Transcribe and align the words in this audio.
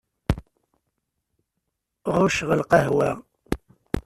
Ɣucceɣ 2.15 2.49
lqahwa. 2.59 3.09